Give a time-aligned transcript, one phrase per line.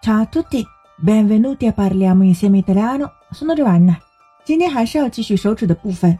[0.00, 0.64] Ciao a tutti,
[0.96, 3.12] benvenuti a Parliamo insieme italiano.
[3.30, 3.98] Sono Giovanna。
[4.44, 6.18] 今天还是要继续手指的部分。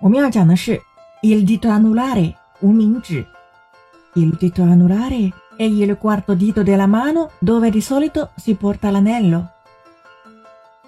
[0.00, 0.80] 我们要讲的是
[1.22, 3.24] il dito anulare，无名指。
[4.14, 9.50] Il dito anulare è il quarto dito della mano dove di solito si porta l'anello.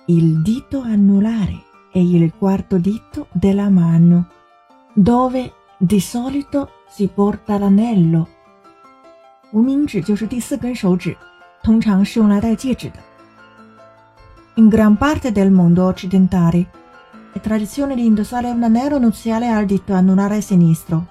[0.06, 1.62] Il dito anulare
[1.92, 4.28] è il quarto dito della mano
[4.92, 8.26] dove di solito si porta l'anello.
[9.52, 11.16] 无名指就是第四根手指，
[11.62, 12.96] 通常是用来戴戒指的。
[14.56, 16.66] In gran parte del mondo occidentale
[17.32, 21.06] è tradizione di indossare un anello nuziale al dito anulare sinistro.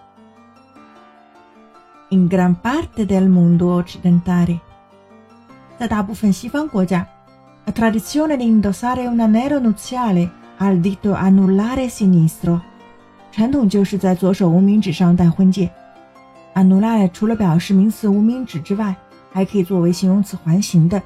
[2.10, 4.60] In gran parte del mondo occidentale，
[5.78, 7.06] 在大部分西方国家，
[7.66, 12.62] è tradizione di indossare un anello nuziale al dito anulare sinistro，
[13.32, 15.70] 传统就是在左手无名指上戴婚戒。
[16.56, 18.96] Anulare 除了表示名词无名指之外，
[19.32, 21.02] 还可以作为形容词环形的。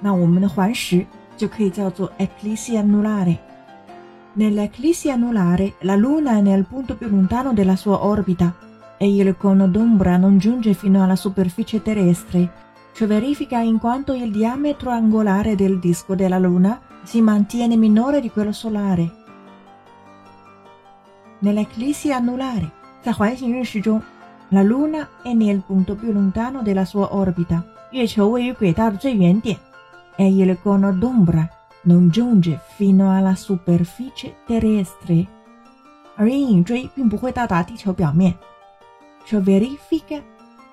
[0.00, 1.04] 那我们的环石
[1.36, 8.54] 就可以叫做 eclissi anulare。Nell'eclissi anulare la luna è nel punto più lontano della sua orbita
[8.96, 12.60] e il cono d'ombra non giunge fino alla superficie terrestre.
[12.94, 18.30] Ciò verifica in quanto il diametro angolare del disco della luna si mantiene minore di
[18.30, 19.20] quello solare.
[21.40, 24.00] Nell'eclissi anulare 在环形日食中
[24.48, 27.64] La luna è nel punto più lontano della sua orbita.
[27.90, 29.58] 月球位于轨道的最远点。
[30.16, 31.48] E il cono d'ombra
[31.84, 35.26] non giunge fino alla superficie terrestre.
[36.16, 38.34] 而阴影锥并不会到达地球表面。
[39.24, 40.20] Ciò verifica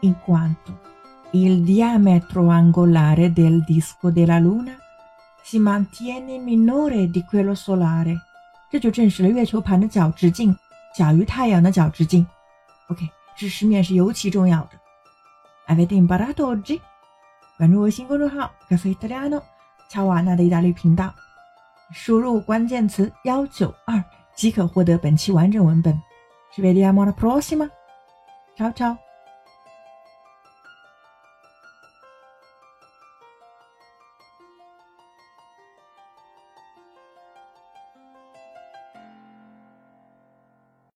[0.02, 0.78] in quanto
[1.32, 4.76] il diametro angolare del disco della luna
[5.42, 8.20] si mantiene minore di quello solare.
[8.70, 10.56] 这就证实了月球盘的角直径
[10.94, 12.28] 小于太阳的角直径。
[12.90, 13.10] OK。
[13.37, 14.71] 知识面是尤其重要的。
[15.67, 16.81] Avete imparato oggi？
[17.57, 19.43] 关注微信公众号““Caffitaliano
[19.89, 21.15] 乔瓦纳的意大利频道，
[21.93, 24.03] 输入关键词幺九二
[24.35, 26.01] 即可获得本期完整文本。
[26.53, 29.04] Ci vediamo alla prossima！ciao ciao。